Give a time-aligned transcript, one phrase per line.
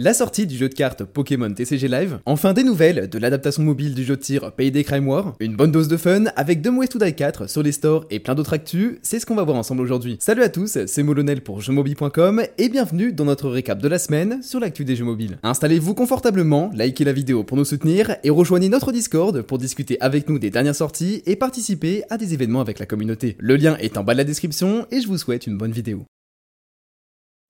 [0.00, 3.94] La sortie du jeu de cartes Pokémon TCG Live, enfin des nouvelles de l'adaptation mobile
[3.94, 6.86] du jeu de tir Payday Crime War, une bonne dose de fun avec Dumb Ways
[6.86, 9.56] to Die 4 sur les stores et plein d'autres actus, c'est ce qu'on va voir
[9.56, 10.16] ensemble aujourd'hui.
[10.20, 14.40] Salut à tous, c'est Molonel pour jeuxmobile.com et bienvenue dans notre récap de la semaine
[14.40, 15.40] sur l'actu des jeux mobiles.
[15.42, 20.28] Installez-vous confortablement, likez la vidéo pour nous soutenir et rejoignez notre Discord pour discuter avec
[20.28, 23.36] nous des dernières sorties et participer à des événements avec la communauté.
[23.40, 26.04] Le lien est en bas de la description et je vous souhaite une bonne vidéo.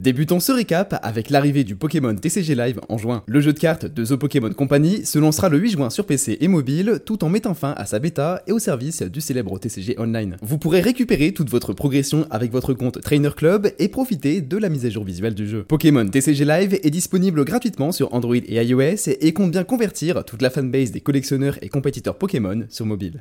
[0.00, 3.24] Débutons ce récap avec l'arrivée du Pokémon TCG Live en juin.
[3.26, 6.38] Le jeu de cartes de The Pokémon Company se lancera le 8 juin sur PC
[6.40, 9.98] et mobile tout en mettant fin à sa bêta et au service du célèbre TCG
[9.98, 10.36] Online.
[10.40, 14.68] Vous pourrez récupérer toute votre progression avec votre compte Trainer Club et profiter de la
[14.68, 15.64] mise à jour visuelle du jeu.
[15.64, 20.42] Pokémon TCG Live est disponible gratuitement sur Android et iOS et compte bien convertir toute
[20.42, 23.20] la fanbase des collectionneurs et compétiteurs Pokémon sur mobile.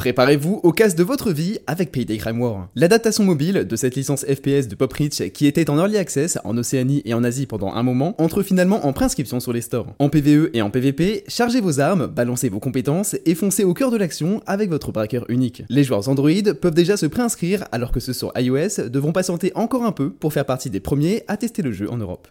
[0.00, 2.68] Préparez-vous au casse de votre vie avec Payday Crime War.
[2.74, 6.56] L'adaptation mobile de cette licence FPS de Pop Rich qui était en early access en
[6.56, 9.88] Océanie et en Asie pendant un moment entre finalement en préinscription sur les stores.
[9.98, 13.90] En PvE et en PvP, chargez vos armes, balancez vos compétences et foncez au cœur
[13.90, 15.64] de l'action avec votre braqueur unique.
[15.68, 19.84] Les joueurs Android peuvent déjà se préinscrire alors que ceux sur iOS devront patienter encore
[19.84, 22.26] un peu pour faire partie des premiers à tester le jeu en Europe.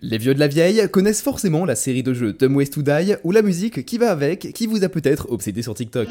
[0.00, 3.16] Les vieux de la vieille connaissent forcément la série de jeux Dumb Ways to Die
[3.24, 6.06] ou la musique qui va avec, qui vous a peut-être obsédé sur TikTok.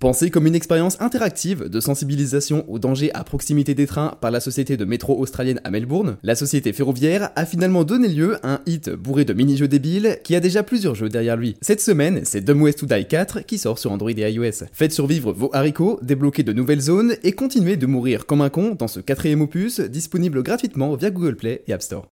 [0.00, 4.40] Pensé comme une expérience interactive de sensibilisation aux dangers à proximité des trains par la
[4.40, 8.60] société de métro australienne à Melbourne, la société ferroviaire a finalement donné lieu à un
[8.64, 11.56] hit bourré de mini-jeux débiles qui a déjà plusieurs jeux derrière lui.
[11.60, 14.64] Cette semaine, c'est Dumb Ways to Die 4 qui sort sur Android et iOS.
[14.72, 18.76] Faites survivre vos haricots, débloquez de nouvelles zones et continuez de mourir comme un con
[18.78, 22.06] dans ce quatrième opus disponible gratuitement via Google Play et App Store.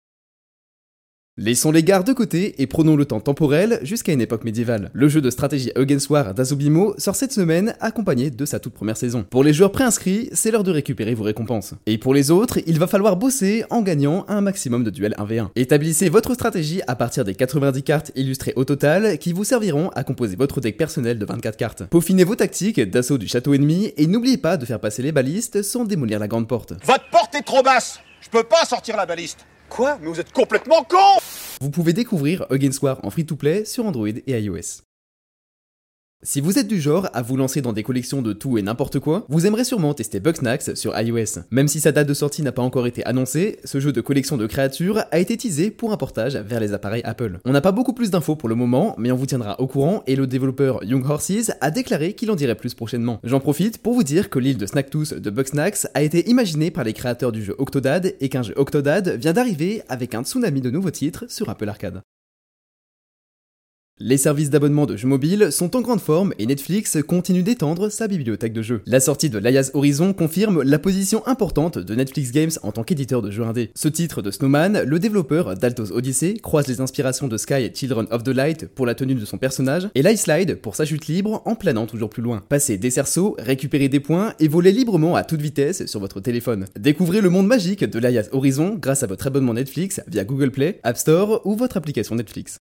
[1.39, 4.89] Laissons les gares de côté et prenons le temps temporel jusqu'à une époque médiévale.
[4.95, 8.97] Le jeu de stratégie Against War d'Azubimo sort cette semaine accompagné de sa toute première
[8.97, 9.27] saison.
[9.29, 11.75] Pour les joueurs préinscrits, c'est l'heure de récupérer vos récompenses.
[11.85, 15.49] Et pour les autres, il va falloir bosser en gagnant un maximum de duels 1v1.
[15.57, 20.05] Établissez votre stratégie à partir des 90 cartes illustrées au total qui vous serviront à
[20.05, 21.83] composer votre deck personnel de 24 cartes.
[21.83, 25.63] Peaufinez vos tactiques d'assaut du château ennemi et n'oubliez pas de faire passer les balistes
[25.63, 26.73] sans démolir la grande porte.
[26.87, 29.99] Votre porte est trop basse Je peux pas sortir la baliste Quoi?
[30.01, 31.19] Mais vous êtes complètement con
[31.61, 34.86] Vous pouvez découvrir Against War en free-to-play sur Android et iOS.
[36.29, 38.99] Si vous êtes du genre à vous lancer dans des collections de tout et n'importe
[38.99, 41.43] quoi, vous aimerez sûrement tester Bugsnax sur iOS.
[41.53, 44.37] Même si sa date de sortie n'a pas encore été annoncée, ce jeu de collection
[44.37, 47.39] de créatures a été teasé pour un portage vers les appareils Apple.
[47.45, 50.03] On n'a pas beaucoup plus d'infos pour le moment, mais on vous tiendra au courant
[50.09, 53.21] et le développeur Young Horses a déclaré qu'il en dirait plus prochainement.
[53.23, 56.83] J'en profite pour vous dire que l'île de Snacktooth de Bugsnax a été imaginée par
[56.83, 60.73] les créateurs du jeu Octodad et qu'un jeu Octodad vient d'arriver avec un tsunami de
[60.73, 62.03] nouveaux titres sur Apple Arcade.
[63.99, 68.09] Les services d'abonnement de jeux mobiles sont en grande forme et Netflix continue d'étendre sa
[68.09, 68.83] bibliothèque de jeux.
[68.85, 73.23] La sortie de l'Ayaz Horizon confirme la position importante de Netflix Games en tant qu'éditeur
[73.23, 73.71] de jeux indés.
[73.75, 78.07] Ce titre de Snowman, le développeur d'Altos Odyssey, croise les inspirations de Sky et Children
[78.11, 81.07] of the Light pour la tenue de son personnage et Light Slide pour sa chute
[81.07, 82.43] libre en planant toujours plus loin.
[82.51, 86.67] Passez des cerceaux, récupérez des points et volez librement à toute vitesse sur votre téléphone.
[86.79, 90.81] Découvrez le monde magique de l'Ayaz Horizon grâce à votre abonnement Netflix via Google Play,
[90.83, 92.59] App Store ou votre application Netflix.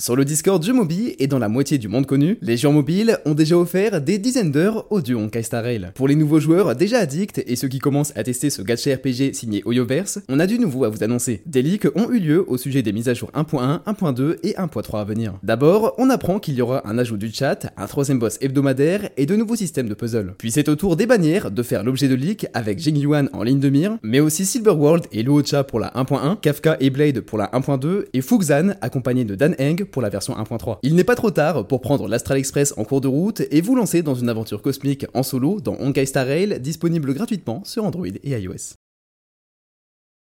[0.00, 3.18] Sur le Discord Jeux Mobi et dans la moitié du monde connu, les joueurs mobiles
[3.26, 5.90] ont déjà offert des dizaines d'heures au duo Honkai Star Rail.
[5.94, 9.34] Pour les nouveaux joueurs déjà addicts et ceux qui commencent à tester ce gacha RPG
[9.34, 11.42] signé Oyoverse, on a du nouveau à vous annoncer.
[11.44, 15.02] Des leaks ont eu lieu au sujet des mises à jour 1.1, 1.2 et 1.3
[15.02, 15.34] à venir.
[15.42, 19.26] D'abord, on apprend qu'il y aura un ajout du chat, un troisième boss hebdomadaire et
[19.26, 20.34] de nouveaux systèmes de puzzle.
[20.38, 23.42] Puis c'est au tour des bannières de faire l'objet de leaks avec Jing Yuan en
[23.42, 27.20] ligne de mire, mais aussi Silver World et Luocha pour la 1.1, Kafka et Blade
[27.20, 30.78] pour la 1.2 et Fuxan accompagné de Dan Heng pour la version 1.3.
[30.82, 33.76] Il n'est pas trop tard pour prendre l'Astral Express en cours de route et vous
[33.76, 38.06] lancer dans une aventure cosmique en solo dans Honkai Star Rail disponible gratuitement sur Android
[38.06, 38.79] et iOS.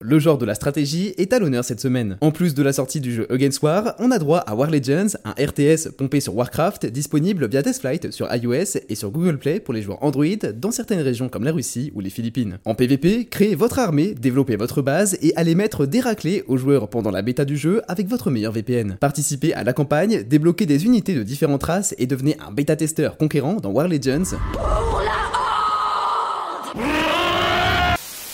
[0.05, 2.17] Le genre de la stratégie est à l'honneur cette semaine.
[2.19, 5.15] En plus de la sortie du jeu Against War, on a droit à War Legends,
[5.23, 9.73] un RTS pompé sur Warcraft, disponible via Testflight sur iOS et sur Google Play pour
[9.73, 12.57] les joueurs Android dans certaines régions comme la Russie ou les Philippines.
[12.65, 16.89] En PvP, créez votre armée, développez votre base et allez mettre des raclés aux joueurs
[16.89, 18.97] pendant la bêta du jeu avec votre meilleur VPN.
[18.99, 23.53] Participez à la campagne, débloquez des unités de différentes races et devenez un bêta-testeur conquérant
[23.53, 24.35] dans War Legends.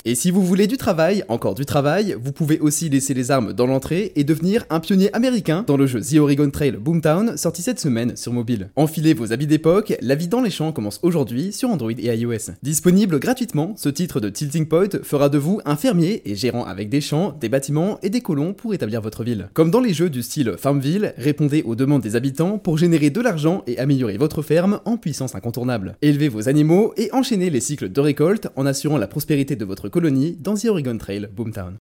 [0.09, 3.53] Et si vous voulez du travail, encore du travail, vous pouvez aussi laisser les armes
[3.53, 7.61] dans l'entrée et devenir un pionnier américain dans le jeu The Oregon Trail Boomtown, sorti
[7.61, 8.71] cette semaine sur mobile.
[8.75, 12.53] Enfilez vos habits d'époque, la vie dans les champs commence aujourd'hui sur Android et iOS.
[12.63, 16.89] Disponible gratuitement, ce titre de Tilting Point fera de vous un fermier et gérant avec
[16.89, 19.50] des champs, des bâtiments et des colons pour établir votre ville.
[19.53, 23.21] Comme dans les jeux du style Farmville, répondez aux demandes des habitants pour générer de
[23.21, 25.97] l'argent et améliorer votre ferme en puissance incontournable.
[26.01, 29.88] Élevez vos animaux et enchaînez les cycles de récolte en assurant la prospérité de votre
[29.88, 29.99] colonie
[30.40, 31.78] dans The Oregon Trail Boomtown.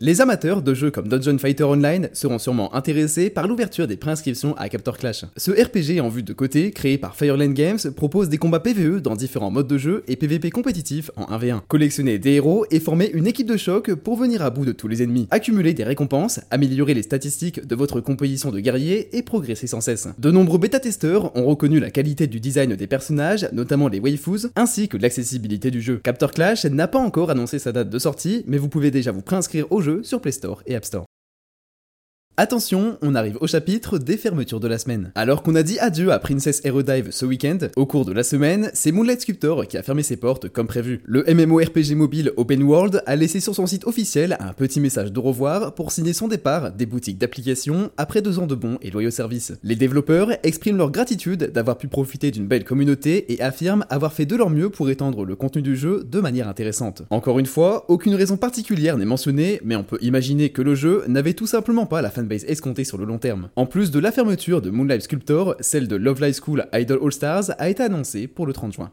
[0.00, 4.56] Les amateurs de jeux comme Dungeon Fighter Online seront sûrement intéressés par l'ouverture des préinscriptions
[4.56, 5.24] à Captor Clash.
[5.36, 9.16] Ce RPG en vue de côté, créé par Fireland Games, propose des combats PvE dans
[9.16, 11.62] différents modes de jeu et PvP compétitifs en 1v1.
[11.66, 14.86] Collectionner des héros et former une équipe de choc pour venir à bout de tous
[14.86, 15.26] les ennemis.
[15.32, 20.06] Accumuler des récompenses, améliorer les statistiques de votre composition de guerriers et progresser sans cesse.
[20.16, 24.86] De nombreux bêta-testeurs ont reconnu la qualité du design des personnages, notamment les waifus, ainsi
[24.86, 26.00] que l'accessibilité du jeu.
[26.04, 29.22] Captor Clash n'a pas encore annoncé sa date de sortie, mais vous pouvez déjà vous
[29.22, 31.04] préinscrire au jeu sur Play Store et App Store.
[32.40, 35.10] Attention, on arrive au chapitre des fermetures de la semaine.
[35.16, 38.70] Alors qu'on a dit adieu à Princess Aerodive ce week-end, au cours de la semaine,
[38.74, 41.00] c'est Moonlight Sculptor qui a fermé ses portes comme prévu.
[41.04, 45.18] Le MMORPG mobile Open World a laissé sur son site officiel un petit message de
[45.18, 49.10] revoir pour signer son départ des boutiques d'applications après deux ans de bons et loyaux
[49.10, 49.54] services.
[49.64, 54.26] Les développeurs expriment leur gratitude d'avoir pu profiter d'une belle communauté et affirment avoir fait
[54.26, 57.02] de leur mieux pour étendre le contenu du jeu de manière intéressante.
[57.10, 61.02] Encore une fois, aucune raison particulière n'est mentionnée, mais on peut imaginer que le jeu
[61.08, 63.48] n'avait tout simplement pas la fanbase escomptée sur le long terme.
[63.56, 67.12] En plus de la fermeture de Moonlight Sculptor, celle de Love Live School Idol All
[67.12, 68.90] Stars a été annoncée pour le 30 juin.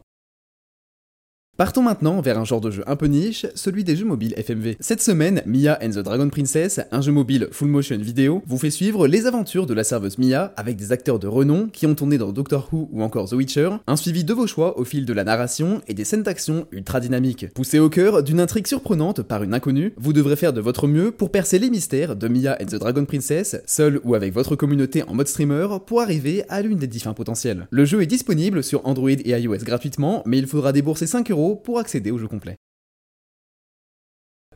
[1.56, 4.76] Partons maintenant vers un genre de jeu un peu niche, celui des jeux mobiles FMV.
[4.78, 8.68] Cette semaine, Mia and the Dragon Princess, un jeu mobile full motion vidéo, vous fait
[8.68, 12.18] suivre les aventures de la serveuse Mia avec des acteurs de renom qui ont tourné
[12.18, 15.12] dans Doctor Who ou encore The Witcher, un suivi de vos choix au fil de
[15.14, 17.46] la narration et des scènes d'action ultra dynamiques.
[17.54, 21.10] Poussé au cœur d'une intrigue surprenante par une inconnue, vous devrez faire de votre mieux
[21.10, 25.04] pour percer les mystères de Mia and the Dragon Princess, seul ou avec votre communauté
[25.04, 27.66] en mode streamer, pour arriver à l'une des 10 fins potentielles.
[27.70, 31.78] Le jeu est disponible sur Android et iOS gratuitement, mais il faudra débourser 5 pour
[31.78, 32.56] accéder au jeu complet.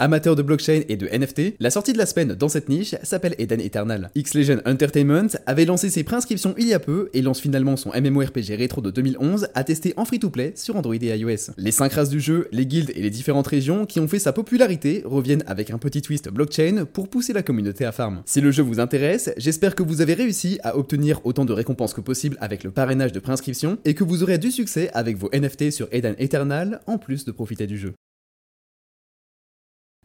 [0.03, 3.35] Amateur de blockchain et de NFT, la sortie de la semaine dans cette niche s'appelle
[3.37, 4.11] Eden Eternal.
[4.15, 8.57] X-Legend Entertainment avait lancé ses préinscriptions il y a peu et lance finalement son MMORPG
[8.57, 11.53] rétro de 2011 à tester en free-to-play sur Android et iOS.
[11.59, 14.33] Les 5 races du jeu, les guildes et les différentes régions qui ont fait sa
[14.33, 18.23] popularité reviennent avec un petit twist blockchain pour pousser la communauté à farm.
[18.25, 21.93] Si le jeu vous intéresse, j'espère que vous avez réussi à obtenir autant de récompenses
[21.93, 25.29] que possible avec le parrainage de préinscription et que vous aurez du succès avec vos
[25.35, 27.93] NFT sur Eden Eternal en plus de profiter du jeu.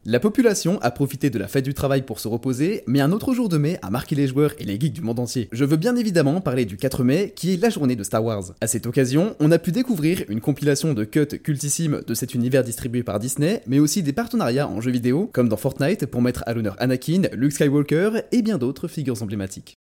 [0.08, 3.34] La population a profité de la fête du travail pour se reposer, mais un autre
[3.34, 5.48] jour de mai a marqué les joueurs et les geeks du monde entier.
[5.50, 8.54] Je veux bien évidemment parler du 4 mai, qui est la journée de Star Wars.
[8.60, 12.62] À cette occasion, on a pu découvrir une compilation de cuts cultissimes de cet univers
[12.62, 16.44] distribué par Disney, mais aussi des partenariats en jeux vidéo, comme dans Fortnite pour mettre
[16.46, 19.76] à l'honneur Anakin, Luke Skywalker et bien d'autres figures emblématiques.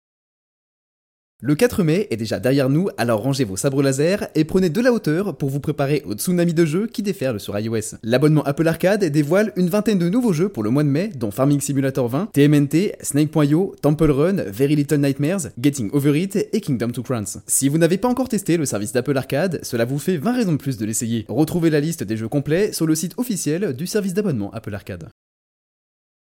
[1.44, 4.80] Le 4 mai est déjà derrière nous, alors rangez vos sabres laser et prenez de
[4.80, 7.96] la hauteur pour vous préparer au tsunami de jeux qui déferle sur iOS.
[8.04, 11.32] L'abonnement Apple Arcade dévoile une vingtaine de nouveaux jeux pour le mois de mai, dont
[11.32, 16.90] Farming Simulator 20, TMNT, Snake.io, Temple Run, Very Little Nightmares, Getting Over It et Kingdom
[16.90, 17.42] to Crowns.
[17.48, 20.52] Si vous n'avez pas encore testé le service d'Apple Arcade, cela vous fait 20 raisons
[20.52, 21.24] de plus de l'essayer.
[21.28, 25.08] Retrouvez la liste des jeux complets sur le site officiel du service d'abonnement Apple Arcade.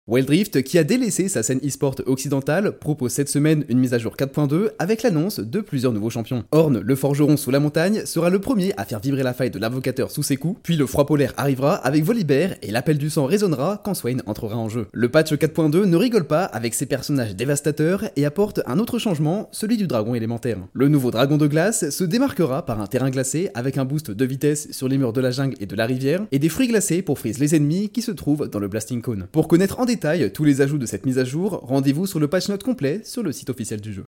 [0.07, 4.15] Wildrift, qui a délaissé sa scène e-sport occidentale, propose cette semaine une mise à jour
[4.17, 6.43] 4.2 avec l'annonce de plusieurs nouveaux champions.
[6.51, 9.59] Orne, le forgeron sous la montagne, sera le premier à faire vibrer la faille de
[9.59, 13.27] l'invocateur sous ses coups, puis le froid polaire arrivera avec Volibear et l'appel du sang
[13.27, 14.87] résonnera quand Swain entrera en jeu.
[14.91, 19.49] Le patch 4.2 ne rigole pas avec ses personnages dévastateurs et apporte un autre changement,
[19.51, 20.57] celui du dragon élémentaire.
[20.73, 24.25] Le nouveau dragon de glace se démarquera par un terrain glacé avec un boost de
[24.25, 27.03] vitesse sur les murs de la jungle et de la rivière, et des fruits glacés
[27.03, 29.27] pour freeze les ennemis qui se trouvent dans le Blasting Cone.
[29.31, 32.47] Pour connaître détail tous les ajouts de cette mise à jour, rendez-vous sur le patch
[32.47, 34.05] note complet sur le site officiel du jeu.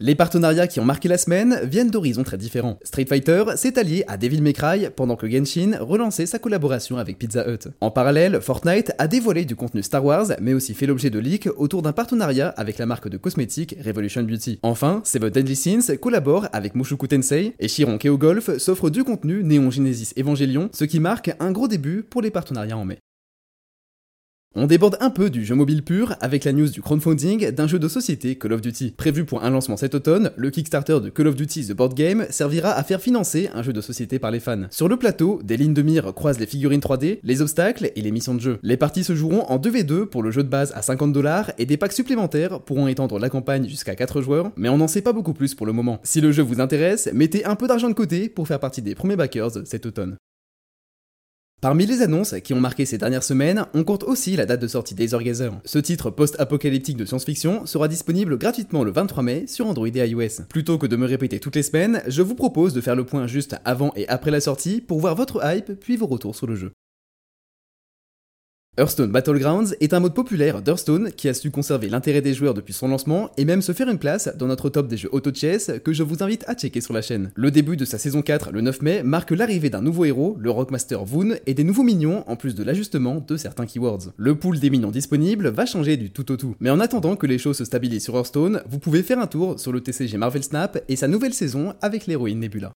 [0.00, 2.76] Les partenariats qui ont marqué la semaine viennent d'horizons très différents.
[2.82, 7.18] Street Fighter s'est allié à Devil May Cry pendant que Genshin relançait sa collaboration avec
[7.18, 7.68] Pizza Hut.
[7.80, 11.48] En parallèle, Fortnite a dévoilé du contenu Star Wars, mais aussi fait l'objet de leaks
[11.56, 14.58] autour d'un partenariat avec la marque de cosmétiques Revolution Beauty.
[14.62, 19.44] Enfin, Seven Deadly Sins collabore avec Mushoku Tensei et Chiron Keo Golf s'offre du contenu
[19.44, 22.98] Neon Genesis Evangelion, ce qui marque un gros début pour les partenariats en mai.
[24.54, 27.78] On déborde un peu du jeu mobile pur avec la news du crowdfunding d'un jeu
[27.78, 28.92] de société Call of Duty.
[28.94, 32.26] Prévu pour un lancement cet automne, le Kickstarter de Call of Duty The Board Game
[32.28, 34.64] servira à faire financer un jeu de société par les fans.
[34.70, 38.10] Sur le plateau, des lignes de mire croisent les figurines 3D, les obstacles et les
[38.10, 38.58] missions de jeu.
[38.62, 41.64] Les parties se joueront en 2v2 pour le jeu de base à 50 dollars et
[41.64, 45.14] des packs supplémentaires pourront étendre la campagne jusqu'à 4 joueurs, mais on n'en sait pas
[45.14, 45.98] beaucoup plus pour le moment.
[46.02, 48.94] Si le jeu vous intéresse, mettez un peu d'argent de côté pour faire partie des
[48.94, 50.18] premiers backers cet automne.
[51.62, 54.66] Parmi les annonces qui ont marqué ces dernières semaines, on compte aussi la date de
[54.66, 55.52] sortie d'Azergazer.
[55.64, 60.42] Ce titre post-apocalyptique de science-fiction sera disponible gratuitement le 23 mai sur Android et iOS.
[60.48, 63.28] Plutôt que de me répéter toutes les semaines, je vous propose de faire le point
[63.28, 66.56] juste avant et après la sortie pour voir votre hype puis vos retours sur le
[66.56, 66.72] jeu.
[68.78, 72.72] Hearthstone Battlegrounds est un mode populaire d'Hearthstone qui a su conserver l'intérêt des joueurs depuis
[72.72, 75.92] son lancement et même se faire une place dans notre top des jeux auto-chess que
[75.92, 77.32] je vous invite à checker sur la chaîne.
[77.34, 80.50] Le début de sa saison 4 le 9 mai marque l'arrivée d'un nouveau héros, le
[80.50, 84.14] Rockmaster Voon, et des nouveaux minions en plus de l'ajustement de certains keywords.
[84.16, 86.56] Le pool des minions disponibles va changer du tout au tout.
[86.58, 89.60] Mais en attendant que les choses se stabilisent sur Hearthstone, vous pouvez faire un tour
[89.60, 92.72] sur le TCG Marvel Snap et sa nouvelle saison avec l'héroïne Nebula.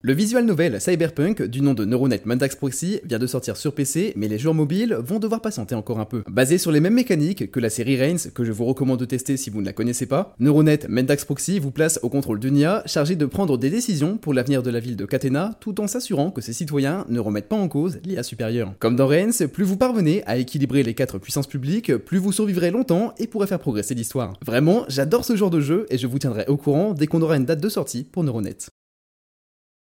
[0.00, 4.12] Le visual novel Cyberpunk, du nom de Neuronet Mendax Proxy, vient de sortir sur PC,
[4.14, 6.22] mais les joueurs mobiles vont devoir patienter encore un peu.
[6.30, 9.36] Basé sur les mêmes mécaniques que la série Reigns, que je vous recommande de tester
[9.36, 12.84] si vous ne la connaissez pas, Neuronet Mendax Proxy vous place au contrôle d'une IA
[12.86, 16.30] chargée de prendre des décisions pour l'avenir de la ville de Catena, tout en s'assurant
[16.30, 18.74] que ses citoyens ne remettent pas en cause l'IA supérieure.
[18.78, 22.70] Comme dans Reigns, plus vous parvenez à équilibrer les quatre puissances publiques, plus vous survivrez
[22.70, 24.34] longtemps et pourrez faire progresser l'histoire.
[24.46, 27.36] Vraiment, j'adore ce genre de jeu et je vous tiendrai au courant dès qu'on aura
[27.36, 28.58] une date de sortie pour Neuronet.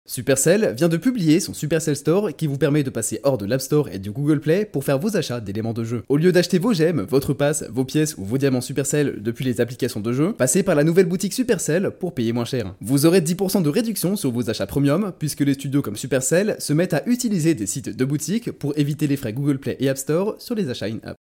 [0.05, 3.61] Supercell vient de publier son Supercell Store qui vous permet de passer hors de l'App
[3.61, 6.03] Store et du Google Play pour faire vos achats d'éléments de jeu.
[6.09, 9.61] Au lieu d'acheter vos gemmes, votre passe, vos pièces ou vos diamants Supercell depuis les
[9.61, 12.75] applications de jeu, passez par la nouvelle boutique Supercell pour payer moins cher.
[12.81, 16.73] Vous aurez 10% de réduction sur vos achats premium puisque les studios comme Supercell se
[16.73, 19.97] mettent à utiliser des sites de boutique pour éviter les frais Google Play et App
[19.97, 21.15] Store sur les achats in-app.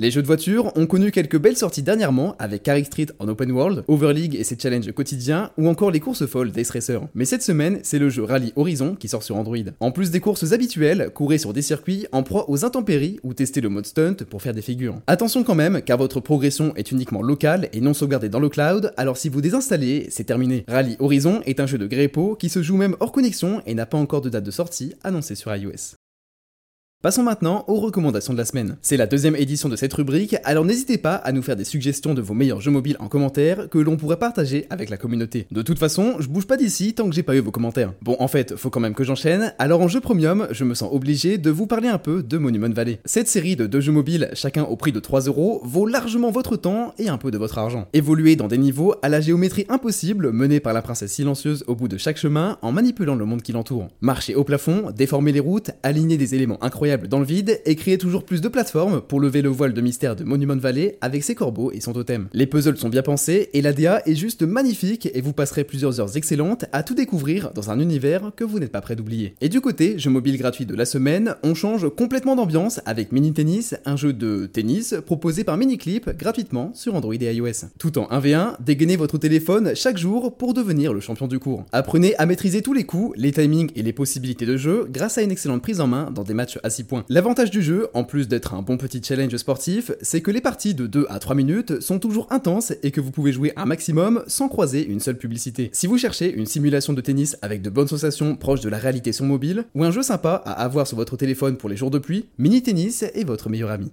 [0.00, 3.50] Les jeux de voiture ont connu quelques belles sorties dernièrement avec Carrick Street en open
[3.50, 7.00] world, Overleague et ses challenges quotidiens, ou encore les courses folles d'Ace Racer.
[7.14, 9.56] Mais cette semaine, c'est le jeu Rally Horizon qui sort sur Android.
[9.80, 13.60] En plus des courses habituelles, courez sur des circuits en proie aux intempéries ou testez
[13.60, 15.00] le mode stunt pour faire des figures.
[15.08, 18.92] Attention quand même, car votre progression est uniquement locale et non sauvegardée dans le cloud,
[18.96, 20.64] alors si vous désinstallez, c'est terminé.
[20.68, 23.84] Rally Horizon est un jeu de Grepo qui se joue même hors connexion et n'a
[23.84, 25.96] pas encore de date de sortie annoncée sur iOS.
[27.00, 28.76] Passons maintenant aux recommandations de la semaine.
[28.82, 32.12] C'est la deuxième édition de cette rubrique, alors n'hésitez pas à nous faire des suggestions
[32.12, 35.46] de vos meilleurs jeux mobiles en commentaire que l'on pourrait partager avec la communauté.
[35.52, 37.92] De toute façon, je bouge pas d'ici tant que j'ai pas eu vos commentaires.
[38.02, 40.92] Bon, en fait, faut quand même que j'enchaîne, alors en jeu premium, je me sens
[40.92, 42.98] obligé de vous parler un peu de Monument Valley.
[43.04, 46.56] Cette série de deux jeux mobiles, chacun au prix de 3 euros, vaut largement votre
[46.56, 47.86] temps et un peu de votre argent.
[47.92, 51.86] Évoluez dans des niveaux à la géométrie impossible menée par la princesse silencieuse au bout
[51.86, 53.86] de chaque chemin en manipulant le monde qui l'entoure.
[54.00, 57.98] Marchez au plafond, déformez les routes, alignez des éléments incroyables dans le vide et créer
[57.98, 61.34] toujours plus de plateformes pour lever le voile de mystère de Monument Valley avec ses
[61.34, 62.28] corbeaux et son totem.
[62.32, 66.00] Les puzzles sont bien pensés et la DA est juste magnifique et vous passerez plusieurs
[66.00, 69.34] heures excellentes à tout découvrir dans un univers que vous n'êtes pas prêt d'oublier.
[69.40, 73.32] Et du côté jeu mobile gratuit de la semaine, on change complètement d'ambiance avec Mini
[73.32, 77.66] Tennis, un jeu de tennis proposé par Miniclip gratuitement sur Android et iOS.
[77.78, 81.66] Tout en 1v1, dégainez votre téléphone chaque jour pour devenir le champion du cours.
[81.72, 85.22] Apprenez à maîtriser tous les coups, les timings et les possibilités de jeu grâce à
[85.22, 86.58] une excellente prise en main dans des matchs
[87.08, 90.74] L'avantage du jeu, en plus d'être un bon petit challenge sportif, c'est que les parties
[90.74, 94.22] de 2 à 3 minutes sont toujours intenses et que vous pouvez jouer un maximum
[94.26, 95.70] sans croiser une seule publicité.
[95.72, 99.12] Si vous cherchez une simulation de tennis avec de bonnes sensations proches de la réalité
[99.12, 101.98] sur mobile, ou un jeu sympa à avoir sur votre téléphone pour les jours de
[101.98, 103.90] pluie, Mini Tennis est votre meilleur ami.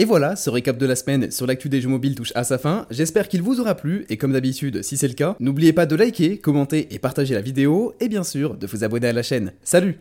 [0.00, 2.56] Et voilà, ce récap de la semaine sur l'actu des jeux mobiles touche à sa
[2.56, 2.86] fin.
[2.88, 5.96] J'espère qu'il vous aura plu et comme d'habitude, si c'est le cas, n'oubliez pas de
[5.96, 9.52] liker, commenter et partager la vidéo et bien sûr de vous abonner à la chaîne.
[9.64, 9.96] Salut